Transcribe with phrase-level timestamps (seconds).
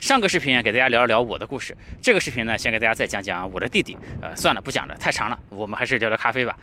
[0.00, 3.94] 上个视频给大家聊一聊我的故事，这个视频呢，先给大家再讲讲我的弟弟。
[4.22, 6.58] 呃，算了，不讲了，太长了，我们还是聊聊咖啡吧。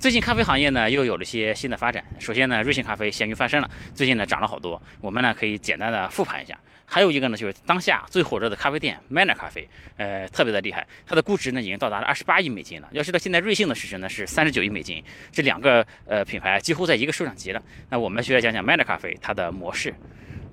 [0.00, 2.04] 最近咖啡行业呢，又有了些新的发展。
[2.18, 4.82] 首先呢，瑞幸咖啡咸鱼翻身了，最近呢涨了好多。
[5.00, 6.58] 我们呢可以简单的复盘一下。
[6.84, 12.88] 还有一个呢，就是当下最火热的咖啡店 Manner 咖啡，呃，特别的厉害，它的估值呢已经到达了二十八亿美金了。
[12.90, 15.00] 要知道现在瑞幸的市值呢是三十九亿美金，
[15.30, 17.62] 这两个呃品牌几乎在一个数量级了。
[17.88, 19.94] 那我们就来讲讲 Manner 咖啡它的模式。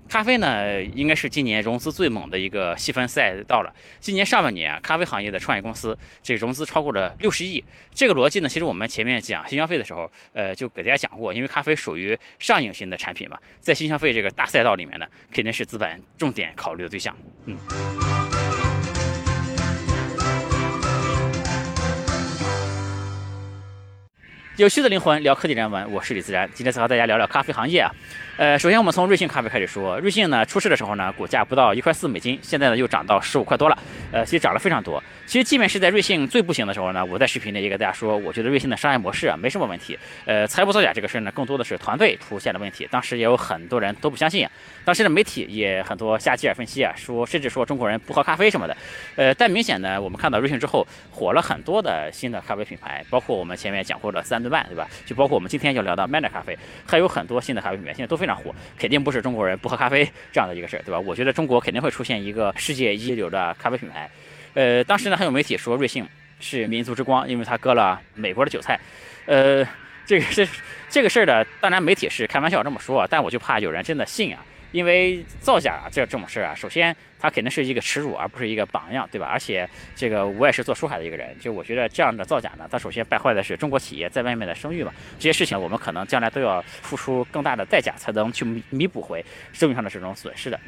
[0.08, 3.74] 咖啡呢，应该是今年融资最猛的一个细分赛道了。
[4.00, 7.64] 今年上半年啊，咖啡行业的创业公司这融资超过了六十亿。
[7.94, 11.34] 这个逻辑呢，其实我们前面讲新消费的时候，呃，就给大家讲过。
[11.34, 17.16] 因为咖啡属于上瘾型的产品嘛，在新消费这个大赛道里面呢，肯定是资本重点考虑的对象。
[17.46, 18.27] 嗯。
[24.58, 26.50] 有趣的灵魂聊科技人文，我是李自然。
[26.52, 27.92] 今天再和大家聊聊咖啡行业啊。
[28.38, 30.00] 呃，首先我们从瑞幸咖啡开始说。
[30.00, 33.78] 瑞幸呢出事的时候呢，股价不到一块四美金，现在呢又涨到十五块多了。
[34.12, 35.02] 呃，其实涨了非常多。
[35.26, 39.98] 其实即便是在瑞幸最不行的时候呢，我在视频里也给大家说，我觉得瑞幸的商业模式啊没什么问题。
[40.26, 42.88] 呃，财务造假这个事儿呢，更多的是团队出现了问题。
[42.90, 44.48] 当时也有很多人都不相信，
[44.84, 48.76] 当时的媒体也很多下基尔分析啊，说甚至说中国人不喝咖啡什么的。
[49.16, 54.48] 呃，但明显呢，我们看到瑞幸之后火了很多的新的咖啡品牌，包括我们前面讲过的三顿。
[54.50, 54.88] 半对吧？
[55.06, 60.98] 就包括我们今天要聊到 Manner 咖啡，还有很多新的咖啡品牌，现在都非常火，肯定不是中国人不喝咖啡这样的一个事儿，对吧？
[60.98, 63.97] 我觉得中国肯定会出现一个世界一流的咖啡品牌。
[64.54, 66.08] 呃，当时呢还有媒体说瑞幸
[66.40, 68.80] 是民族之光，因为它割了美国的韭菜。
[69.26, 69.66] 呃，
[70.06, 70.48] 这个是
[70.90, 74.44] 这个事儿的，当然媒体是开玩笑这么说，但我就怕有人真的信啊。
[74.74, 79.26] 因为造假这这种事儿啊，首先它肯定是一个耻辱，而不是一个榜样，对吧？
[79.26, 84.92] 而且这个我也是做书海的一个人，就我觉得这样的造假呢，它首先败坏的是中国企业在外面的声誉嘛。
[85.18, 90.60] 这些事情我们可能将来都要付出更大的代价才能去弥弥补回声誉上的这种损失的。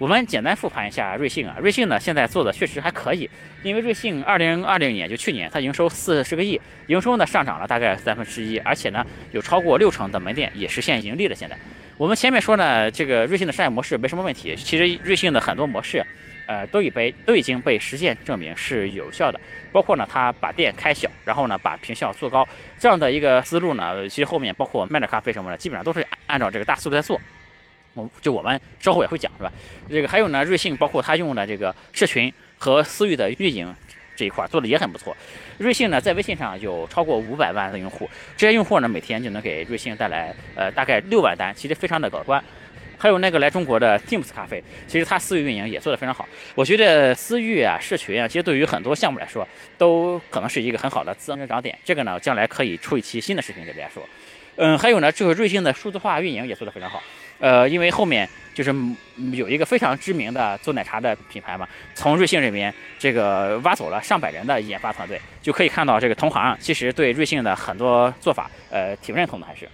[0.00, 3.28] 我们简单复盘一下瑞幸啊，瑞幸呢现在做的确实还可以，
[3.62, 11.34] 因为瑞幸二零二零年就去年它营收四十个亿，营收呢上涨了大概三分之一，而且呢有超过六成的门店也实现盈利了。
[11.34, 11.54] 现在。
[11.98, 14.56] 我们前面说呢，这个瑞幸的商业模式没什么问题。
[14.56, 16.02] 其实瑞幸的很多模式，
[16.46, 19.38] 呃，都已被都已经被实践证明是有效的。
[19.70, 22.48] 包括呢，他把店开小，然后呢，把坪效做高，
[22.78, 27.20] 这样的一个思路呢，其实后面包括卖的咖啡什么的，基本上都是按照这个大思路在做。
[28.20, 29.52] 就我们稍后也会讲，是吧？
[29.88, 33.74] 这个还有呢，瑞幸包括他用的这个社群和私域的运营。
[34.16, 35.16] 这一块做的也很不错，
[35.56, 38.06] 瑞幸呢在微信上有超过五百万的用户，
[38.36, 42.44] 这些用户呢每天就能给瑞幸带来呃大概六万单，其实非常的可观。
[42.98, 46.28] 还有那个来中国的 Teams 咖啡，其实它私域运营也做得非常好。
[46.54, 51.78] 我觉得私域啊、社群啊，其实对于很多项目来说，都可能是一个很好的增长点。
[51.82, 54.06] 这个呢，将来可以出一期新的视频给大家说。
[54.56, 57.02] 嗯，还有呢，就是瑞幸的数字化运营也做得非常好。
[57.40, 58.72] 呃，因为后面就是
[59.32, 69.68] 有一个非常知名的做奶茶的品牌嘛，从瑞幸这边这个挖走了上百人的研发团队，就可以看到这个同行其实对瑞幸的很多做法，呃，挺认同的还是。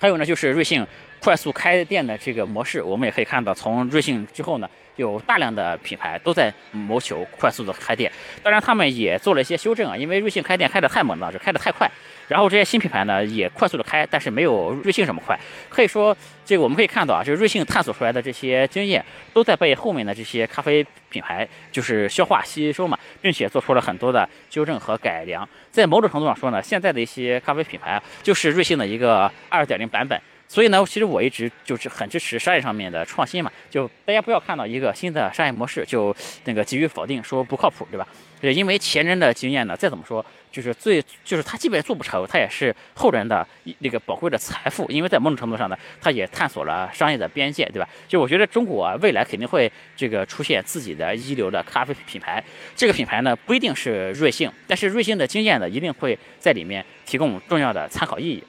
[0.00, 0.84] 还有呢，就是瑞幸
[1.20, 8.10] 快速开店的这个模式，我们也可以看到，从瑞幸之后呢，有大量的品牌都在谋求快速的开店，
[8.42, 11.88] 当然他们也做了一些修正啊，因为瑞幸开店开得太猛了，就开得太快。
[12.32, 15.38] 然后这些新品牌呢也快速的开，但是没有瑞幸这么快。
[15.68, 16.16] 可以说，
[16.46, 19.04] 这个我们可以看到啊，就是瑞幸探索出来的这些经验，
[19.34, 25.46] 都在被后面的这些咖啡品牌就是消化吸收嘛，并且做出了很多的纠正和改良。
[25.70, 30.18] 在某种程度上说呢，现在的一些咖啡品牌就是瑞幸的一个二点零版本。
[30.52, 36.14] 所以呢，其实我一直就是很支持商业上面的创新嘛，就大家不要看到一个新的商业模式就
[36.44, 38.06] 那个急于否定，说不靠谱，对吧？
[38.38, 43.46] 对，因为前人的经验呢，再怎么说，就是最就是他即便做不成，他也是后人的
[43.78, 47.88] 那个宝贵的财富，因为在某种程度上呢，他也探索了商业的边界，对吧？
[48.06, 52.44] 就我觉得中国未来肯定会这个出现自己的一流的咖啡品牌，
[52.76, 58.44] 这个品牌呢不一定是瑞幸，但是瑞幸的经验呢一定会在里面提供重要的参考意义。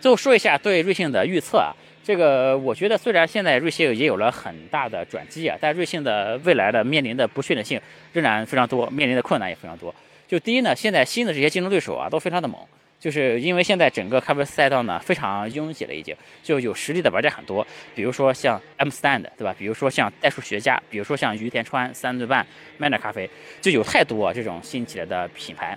[0.00, 7.80] 最后说一下对瑞幸的预测啊，这个我觉得虽然现在瑞幸也有了很大的转机啊，但瑞幸的未来的面临的不确定性
[8.12, 9.94] 仍然非常多，面临的困难也非常多。
[10.26, 12.60] 就第一呢，现在新的这些竞争对手啊都非常的猛，
[13.00, 19.54] 就是因为现在整个咖啡赛道呢非常拥挤了，已经就有实力的玩家很多，比如说像 M Stand 对吧？
[19.58, 22.46] 比如说像代数学家，比如说像于田川、三顿半、
[22.78, 23.28] Manner 咖啡，
[23.60, 25.76] 就有太多这种新起来的品牌。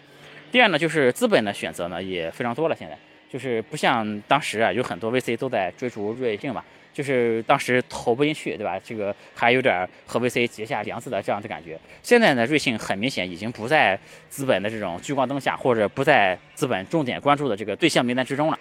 [0.51, 2.97] 第二呢，就是资本的选择呢也非常多了，现在。
[3.31, 6.61] 就是不像当时啊，有很多 VC 都在追逐瑞幸嘛，
[6.93, 8.77] 就是当时投不进去，对吧？
[8.83, 11.79] 这个还有点和 VC 结下梁子的这样的感觉。
[12.03, 13.97] 现在呢，瑞幸很明显已经不在
[14.27, 18.59] 资本的这种聚光灯下，或者不在资本重点关注的这个对象名单之中了。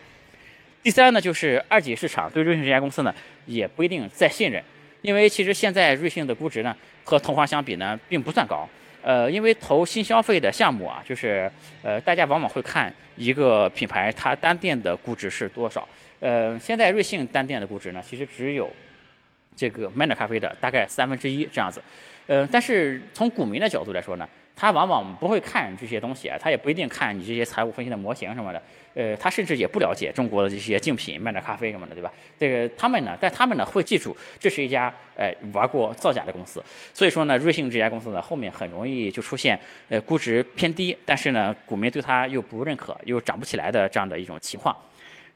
[0.85, 3.13] 第三呢，就是二级市场对瑞幸这家公司呢
[3.47, 4.63] 也不一定再信任。
[5.03, 8.69] 因为其实现在瑞幸的估值呢和同行相比呢并不算高。
[9.03, 11.51] 呃，因为投新消费的项目啊，就是
[11.83, 15.89] 呃大家往往会看一个品牌它单店的估值是多少。
[16.21, 18.71] 呃，现在瑞幸单店的估值呢，其实只有
[19.57, 21.83] 这个 Manner 咖啡的大概三分之一这样子。
[22.27, 28.63] 呃，但是从股民的角度来说呢，他往往不会看这些东西啊，他也不一定看你这些财务分析的模型什么的。
[28.93, 32.13] 呃，他甚至也不了解中国的这些竞品卖点咖啡什么的，对吧？
[32.37, 36.63] 这个他们呢，但他们呢会记住这是一家呃玩过造假的公司。
[36.93, 39.59] 所以说呢，瑞幸这家公司呢后面很容易就出现
[39.89, 44.77] 呃估值偏低，但是呢股民对它又不认可，又涨不起来的这样的一种情况。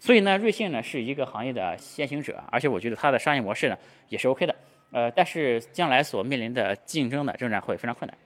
[0.01, 3.79] 所以呢，瑞幸呢是一个行业的先行者，而且我觉得它的商业模式呢
[4.09, 4.55] 也是 OK 的。
[4.91, 8.19] 呃，但是将来所面临的竞争呢仍然会非常困难。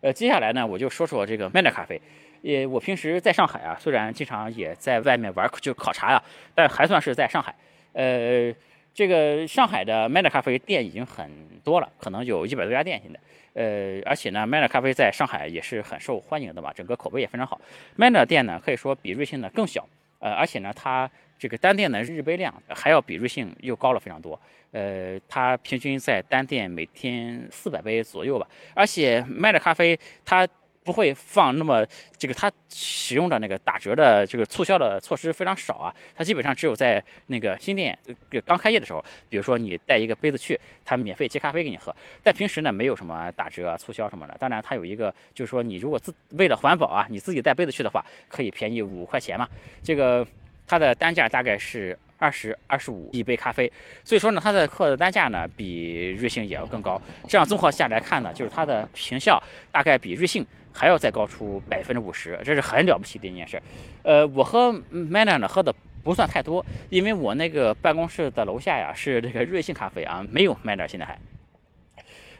[0.00, 2.00] 呃，接下来呢我就说说这个 Manner 咖啡。
[2.42, 6.22] 也我平时在上海啊，虽然经常也在外面玩就考察呀，
[6.54, 7.54] 但还算是在上海。
[7.92, 8.50] 呃，
[8.94, 11.30] 这个上海的 Manner 咖啡店已经很
[11.62, 13.20] 多了，可能有一百多家店现在。
[13.52, 17.60] 呃，而且呢，Manner 咖啡在上海也是很受欢迎的嘛，整个口碑也非常好。
[17.98, 19.86] Manner 店呢可以说比瑞幸呢更小。
[20.20, 24.38] 呃，而且呢，它这个单店的日杯量还要比瑞幸又高了非常多。
[24.72, 28.46] 呃，它平均在单店每天四百杯左右吧。
[28.74, 30.46] 而且卖的咖啡，它
[30.84, 31.84] 不会放那么
[32.18, 35.94] 这个，它使用的那个打折的这个促销的措施非常少啊。
[36.14, 37.98] 它基本上只有在那个新店
[38.44, 41.94] 刚开业的时候，比如说你带一个杯子去，它免费接咖啡给你喝。
[42.22, 44.36] 但平时呢，没有什么打折促销什么的。
[44.38, 49.48] 当然，它有一个就是说，你如果自为了环保啊，你自己带杯子去的话，可以便宜五块钱嘛。
[49.82, 50.26] 这个
[50.70, 51.98] 它的单价大概是。
[52.22, 53.72] 二十二十五一杯咖啡，
[54.04, 57.00] 所以说呢，它的客的单价呢比瑞幸也要更高。
[57.26, 63.58] 这样综合下来看呢，就是它的平效大概比瑞幸还要再高出百分之五十，这是很了不起的一件事。
[64.02, 65.74] 呃，我喝 Manner 呢喝的
[66.04, 71.18] 不算太多，因为我那个办公室的楼下呀是这个瑞幸咖啡啊，没有 Manner 现在还。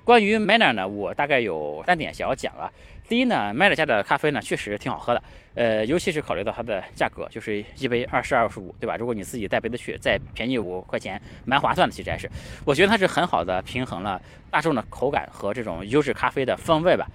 [0.04, 2.70] 关于 Manner 呢，我大概有三点想要讲啊。
[3.08, 5.22] 第一呢，Manner 家的咖啡呢确实挺好喝的，
[5.54, 8.96] 呃，尤其是考虑到它的价格，就是一杯二十二十五，对吧？
[8.96, 11.92] 如果你自己带杯子去，再便宜五块钱，蛮划算的。
[11.92, 12.30] 其实还是，
[12.64, 17.06] 我觉得它是很好的平衡了大众的口感和这种优质咖啡的风味吧。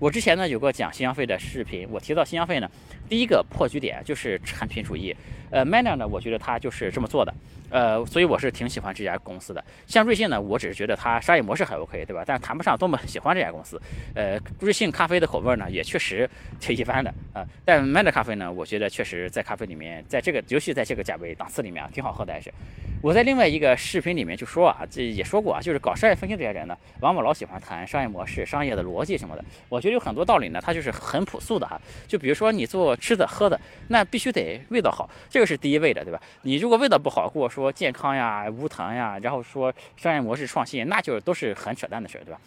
[0.00, 2.68] 我之前呢有个讲新消费的视频，我提到新消费呢，
[3.08, 5.14] 第一个破局点就是产品主义。
[5.54, 7.32] 呃，Manner 呢，我觉得它就是这么做的。
[7.70, 9.64] 呃，所以我是挺喜欢这家公司的。
[9.86, 12.24] 像瑞幸呢，我只是觉得它商业模式还 OK，对吧？
[12.26, 13.80] 但谈不上多么喜欢这家公司。
[14.14, 16.28] 呃，瑞幸咖啡的口味呢，也确实
[16.58, 17.46] 挺一般的啊。
[17.64, 22.52] 但 Manner 咖啡呢，我觉得确实在咖啡里面，在这个尤其在这个价位档次里面啊，挺好喝的还是。
[23.00, 29.44] 我在另外一个视频里面就说啊，这也说过啊，就是搞商业分析这些人呢，往往老喜欢谈商业模式、商业的逻辑什么的。
[29.68, 31.78] 我觉得有很多道理呢，它就是很朴素的哈。
[32.06, 36.18] 就比如说你做吃的喝的，那必须得味道好，这个这是第一位的，对吧？
[36.42, 37.70] 你如果味道不好，跟我说。
[37.70, 42.40] 健康呀、无糖呀，然后说商业模式创新，那就都是很扯淡的事儿，对吧？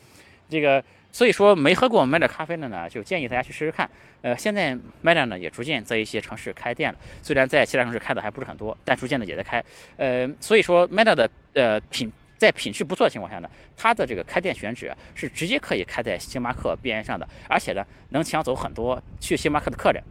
[0.49, 3.87] 这个所以说没喝过麦的咖啡的呢，就建议大家去试试看。
[4.21, 9.63] 呃，现在麦的呢也逐渐在一些城市开店了，虽然在其他城市开的还不是很多，但逐渐的也在开。
[9.97, 20.01] 呃，所以说 m 的呃品在品质不错的情况下呢，它的这个开店选址是直接可以开在星巴克边上的，而且呢能抢走很多去星巴克的客人。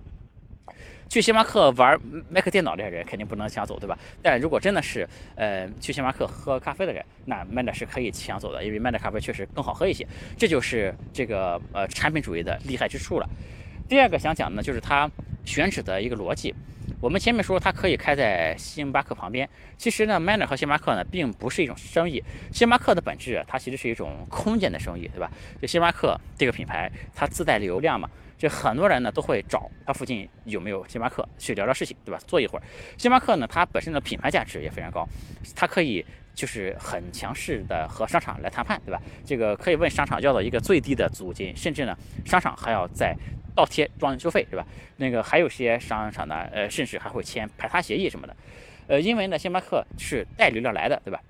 [1.09, 1.99] 去星巴克玩
[2.29, 3.97] Mac 电脑这些人肯定不能抢走，对吧？
[4.23, 10.07] 但如果真的是呃去星巴克喝咖啡的人，那 Manner 是可以抢走的，因为 Manner 咖啡确实更好喝一些。
[10.37, 13.29] 这就是这个呃产品主义的厉害之处了。
[13.89, 15.09] 第二个想讲的呢，就是它
[15.45, 16.55] 选址的一个逻辑。
[17.01, 22.23] 我们前面说它可以开在星巴克旁边，其实呢，Manner 和星巴克呢并不是一种生意。
[22.53, 25.31] 星巴克的本质它其实是一种空间的生意，对吧？
[25.61, 28.09] 就星巴克这个品牌，它自带流量嘛。
[28.39, 32.21] 就很多人呢都会找他附近有没有星巴克去聊聊事情，对吧？
[32.27, 32.63] 坐一会儿。
[32.99, 35.09] 星巴克呢，它本身的品牌价值也非常高，
[35.55, 39.01] 它可以就是很强势的和商场来谈判，对吧？
[39.25, 43.17] 这个可以问商场要到一个最低的租金，甚至呢，商场还要再
[43.55, 44.67] 倒贴装修费，对吧？
[44.97, 48.37] 那个还有些商场呢，呃，甚至还会签排他协议什么的。
[48.89, 51.21] 呃，因为呢，星巴克是带流量来的，对吧？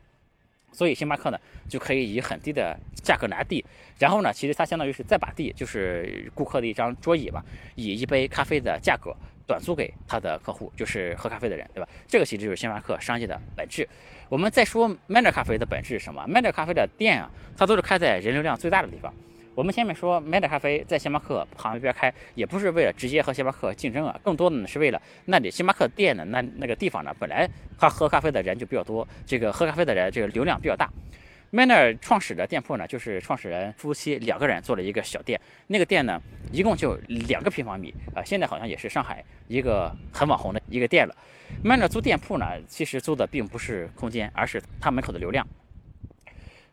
[0.76, 3.64] 所以星巴克呢就可以以很低的价格拿地，
[3.98, 7.42] 然后呢，其实它相当于是再把地，就是顾客的一张桌椅嘛，
[7.76, 9.16] 以一杯咖啡的价格
[9.46, 11.88] 短租给他的客户，就是喝咖啡的人，对吧？
[12.06, 13.88] 这个其实就是星巴克商业的本质。
[14.28, 19.14] 我们再说 Manner 咖啡的本质是什么？Manner 咖啡的店啊，它都是开在人流量最大的地方。
[19.56, 27.48] 我们前面说，MAD 咖啡在星巴克旁边开，也不是为了直接和星巴克竞争啊，更多的呢是为了那里星巴克店的那那个地方呢，本来
[27.78, 30.90] 他喝咖啡的人就比较多，这个喝咖啡的人这个流量比较大。
[31.50, 36.20] Manner 创始的店铺呢，就是创始人夫妻两个人做了一个小店，那个店呢
[36.52, 41.16] 一共就两个平方米啊，现在好像也是上海一个很网红的一个店了。
[41.64, 45.48] Manner 租店铺呢，其实租的并不是空间，而是他门口的流量。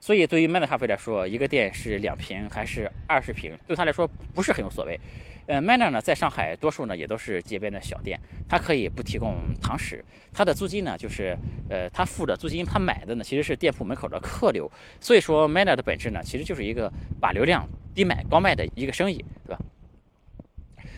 [0.03, 4.99] 所以对于 Manner 咖啡来说，一个店是两瓶还是二十瓶，对他来说不是很有所谓。
[5.45, 8.19] 呃，Manner 呢，在上海多数呢也都是街边的小店，
[8.49, 11.37] 它可以不提供堂食，它的租金呢就是，
[11.69, 14.69] 呃，它付的租金，它买的呢其实是店铺门口的客流。
[14.99, 16.91] 所以说，Manner 的本质呢其实就是一个
[17.21, 19.59] 把流量低买高卖的一个生意，对吧？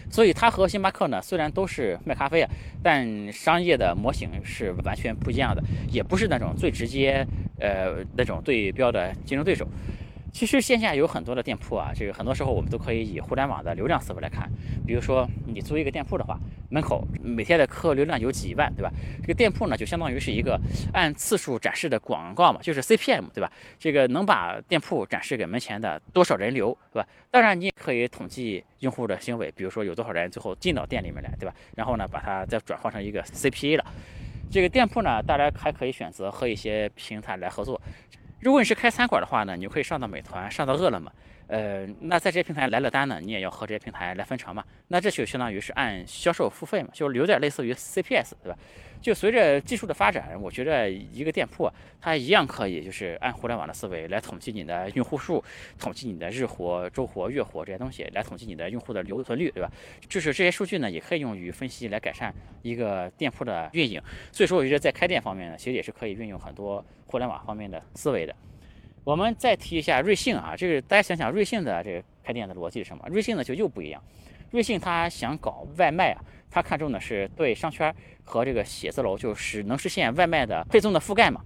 [0.10, 2.50] 所以它和星巴克呢，虽然都是卖咖啡啊，
[2.82, 7.26] 但商业的模型是完全不一样的，也不是那种最直接，
[7.60, 9.68] 呃，那种对标的竞争对手。
[10.32, 14.50] 其实线下有很多的店铺啊，这个很多时候我们都可以以互联网的流量思维来看。
[14.86, 16.38] 比如说你租一个店铺的话，
[16.70, 18.92] 门口每天的客流量有几万，对吧？
[19.22, 20.60] 这个店铺呢就相当于是一个
[20.94, 23.52] 按次数展示的广告嘛，就是 CPM，对吧？
[23.80, 27.08] 这个能把店铺展示给门前的多少人流，对吧？
[27.32, 31.54] 当然你也可以统计用户的行为，比如说有多少人最后进到店里面来，对吧？
[31.76, 33.86] 然后呢把它再转换成一个 CPA 了。
[34.52, 37.82] 这个店铺呢，大家还可以选择和一些平台来合作。
[38.40, 41.12] 如果你是开餐馆的话呢，你就可以上到美团，上到饿了么，
[41.48, 48.58] 呃，那在这些平台来了单呢，你也要和这些平台来分成嘛，那这就相当于是按销售付费嘛，就有点类似于 CPS，对吧？
[49.02, 51.70] 就随着技术的发展，我觉得一个店铺
[52.02, 55.44] 它一样可以就是按互联网的思维来统计你的用户数，
[55.78, 59.72] 统计你的日活、周活、月活这些东西，来统计你的用户的留存率，对吧？
[60.10, 62.34] 就是这些数据呢，也可以用于分析来改善
[62.64, 64.02] 一个店铺的运营。
[64.32, 68.36] 所以说，我觉得在开店方面呢，其实也是可以运用很多互联网方面的思维的。
[69.06, 73.08] 我们再提一下瑞幸啊，这个大家想想瑞幸的这个开店的逻辑是什么？
[73.08, 74.04] 瑞幸呢就又不一样，
[74.50, 81.40] 瑞幸它想搞外卖啊，它看中的是对商圈和这个写字楼，就是能实现外卖的配送的覆盖嘛。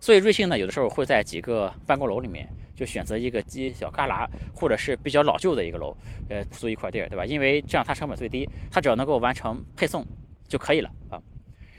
[0.00, 5.94] 所以瑞幸呢有的时候会在几个办公楼里面就选择一个犄角旮旯或者是比较老旧的一个楼，
[6.30, 7.26] 呃，租一块地儿，对吧？
[7.26, 10.02] 因为这样它成本最低，它只要能够完成配送
[10.48, 11.20] 就可以了啊。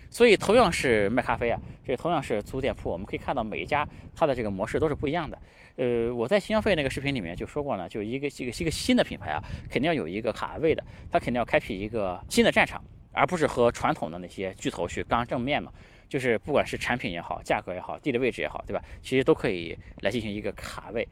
[0.09, 5.37] 所以同样是卖咖啡啊，这同样是租店铺，我们可以看到每一家它的这个模式都是不一样的。
[5.75, 15.71] 呃，我在新消费那个视频里面就说过呢，就一个一个一个新的品牌啊，肯定要有一个卡位的，它肯定要开辟一个新的战场，而不是和传统的那些巨头去刚正面嘛。
[16.09, 18.81] 就是不管是产品也好，价格也好，地理位置也好，对吧？
[19.01, 21.05] 其实都可以来进行一个卡位。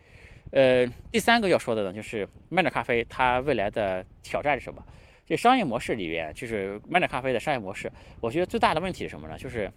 [0.52, 4.82] 呃，第三个要说的呢，就是慢点咖啡它未来的挑战是什么？
[5.26, 7.92] 这商业模式里边，就是麦乐咖啡的商业模式，
[8.22, 9.36] 我觉得最大的问题是什么呢？
[9.38, 9.72] 就是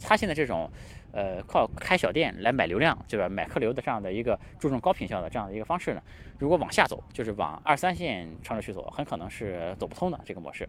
[0.00, 0.70] 它现在这种，
[1.12, 3.28] 呃，靠开小店来买流量，对吧？
[3.28, 6.02] 买客流的这样的一个注重高品效的这样的一个方式呢，
[6.38, 10.66] 如果往下走，就是往二三线城市去走，很可能是走不通的这个模式。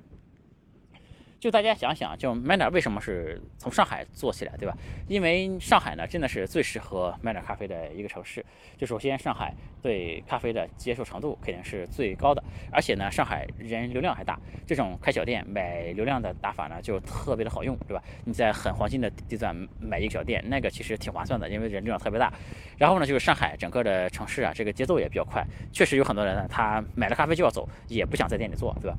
[1.40, 4.76] 就大家想想，就 Manner 为什么是从上海做起来，对吧？
[5.08, 8.44] 因为上海呢，真的是最适合 Manner 咖啡的一个城市。
[8.76, 18.04] 就首先，上海对咖啡的接受程度肯定是最高的，而且呢，上海人流量还大，这种开小店买流量的打法呢，就特别的好用，对吧？
[18.26, 22.34] 你在很黄金的地段买一个小店，那个其实挺划算的，因为人流量特别大。
[22.78, 28.98] 然后呢，就是上海整个的城市啊，这个节奏也比较快，确实有很多人呢，他买了咖啡就要走，也不想在店里做，对吧？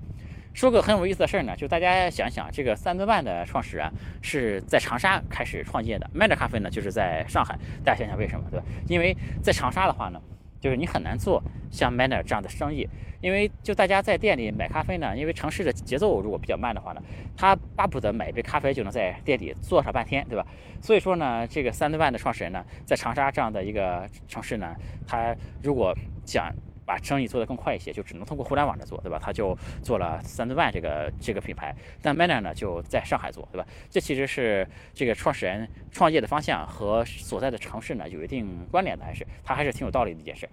[0.58, 3.88] 说个很有意思的事儿呢，就大家想想，这个三顿半的创始人
[4.20, 7.56] 是在长沙开始创业的，Manner 咖啡呢就是在上海。
[7.84, 8.66] 大家想想为什么，对吧？
[8.88, 10.20] 因为在长沙的话呢，
[10.58, 12.88] 就是你很难做像 Manner 这样的生意，
[13.20, 17.00] 因为就大家在店里买咖啡呢，因为城市的节奏如果比较慢的话呢，
[17.36, 20.44] 他巴不得买一杯咖啡就能在店里坐上半天，对吧？
[20.82, 24.74] 所以说呢，这个三顿半的创始人呢，在长沙这样的一个城市呢，
[25.06, 25.96] 他如果
[26.26, 26.52] 想
[26.88, 29.18] 把生意做得更快一些，就只能通过互联网来做，对吧？
[29.22, 33.66] 他就做了三顿半这个这个品牌，但 Manner 呢就在上海做，对吧？
[33.90, 40.48] 这其实是这个创始人创业的方向和所在的城市呢有一定关联的，还是他还是挺有道理的一件事。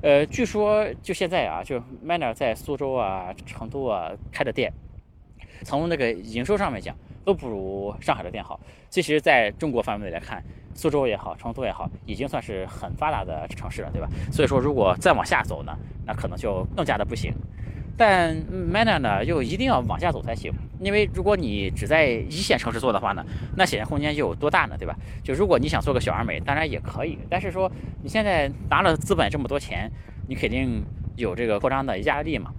[0.00, 4.72] 呃，据说就现在啊，就 Manner 在苏州啊、成都啊开的店，
[5.64, 6.94] 从那个营收上面讲。
[7.24, 8.60] 都不如上海的店好。
[8.90, 10.44] 其实，在中国范围内来看，
[10.74, 14.06] 苏州也好，成都也好，已经算是很发达的城市了，对吧？
[14.30, 17.32] 所以说，如果再往下走呢，那可能就更加的不行。
[17.96, 23.24] 但 Manner 呢，又一定要往下走才行，因为如果你只在一线城市做的话呢，
[23.56, 24.94] 那显现空间就有多大呢，对吧？
[25.22, 27.18] 就如果你想做个小而美，当然也可以。
[27.30, 29.90] 但是说你现在拿了资本这么多钱，
[30.28, 30.84] 你肯定
[31.16, 32.52] 有这个扩张的压力嘛。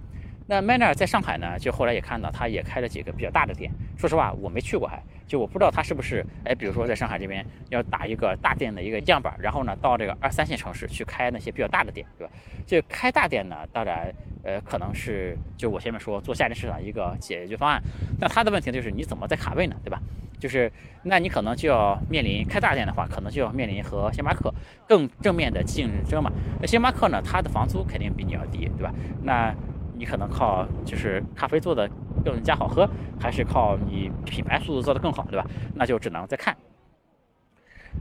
[0.46, 3.70] 那 Manner 在上海呢，就后来也看到，他也开了几个比较大的店。
[3.98, 12.32] 说实话，我没去过，还就我不知道他是不是，哎，比如说在上海这边要打一个大店的一个样板，然后呢，到这个二三线城市去开那些比较大的店，对吧？
[12.64, 14.12] 就开大店呢，当然，
[14.44, 17.82] 呃，可能是就我前面说做下沉市场一个解决方案。
[18.20, 20.00] 那他的问题就是你怎么在卡位呢，对吧？
[20.38, 20.70] 就是
[21.02, 24.52] 那你可能就要面临开大店的话，可能就要面临和星巴克
[24.86, 26.30] 更正面的竞争嘛。
[26.60, 28.92] 那星巴克呢，它的房租肯定比你要低，对吧？
[29.22, 29.52] 那
[29.96, 31.88] 你可能靠就是咖啡做的
[32.24, 32.88] 更加好喝，
[33.18, 35.46] 还是靠你品牌速度做的更好，对吧？
[35.74, 36.56] 那就只能再看。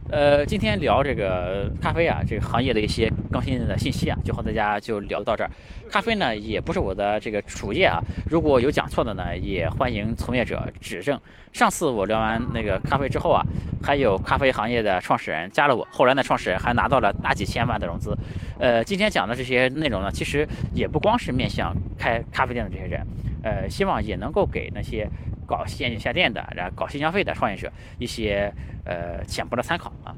[0.09, 5.49] 呃，今天聊这个咖啡啊，这个行业的一些更新的信息啊，就和大家就聊到这儿。
[5.89, 7.99] 咖啡呢，也不是我的这个主业啊，
[8.29, 11.19] 如果有讲错的呢，也欢迎从业者指正。
[11.51, 13.43] 上次我聊完那个咖啡之后啊，
[13.81, 18.15] 还有咖啡行业的创始人加了我，后来呢，创始人还拿到了大几千万的融资。
[18.59, 23.05] 呃，今天讲的这些内容呢，其实也不光是面向开咖啡店的这些人，
[23.43, 25.09] 呃，希望也能够给那些。
[25.45, 28.51] 搞线下店的，然后搞新消费的创业者一些
[28.85, 30.15] 呃浅薄的参考啊，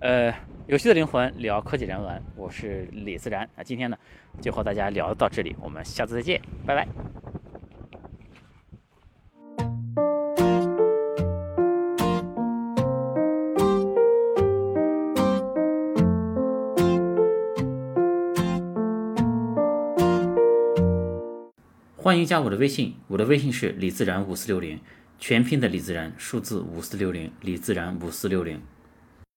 [0.00, 0.32] 呃，
[0.66, 3.96] 有趣的灵魂聊科技人文，我是李自然啊，今天呢
[4.40, 7.23] 就和大家聊到这里，我们下次再见，拜拜。
[22.14, 24.78] 欢迎加我的微信，我的微信是李自然五四六零，
[25.18, 28.62] 全拼的李自然，数字五四六零，李自然五四六零。